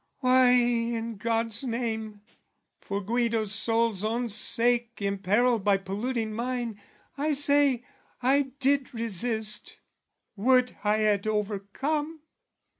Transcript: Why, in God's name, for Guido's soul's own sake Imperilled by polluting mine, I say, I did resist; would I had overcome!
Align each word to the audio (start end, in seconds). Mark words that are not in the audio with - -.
Why, 0.21 0.53
in 0.53 1.17
God's 1.17 1.63
name, 1.63 2.21
for 2.79 3.01
Guido's 3.01 3.51
soul's 3.51 4.03
own 4.03 4.29
sake 4.29 4.99
Imperilled 4.99 5.63
by 5.63 5.77
polluting 5.77 6.33
mine, 6.33 6.81
I 7.19 7.33
say, 7.33 7.85
I 8.19 8.49
did 8.59 8.95
resist; 8.95 9.77
would 10.35 10.75
I 10.83 10.95
had 10.97 11.27
overcome! 11.27 12.21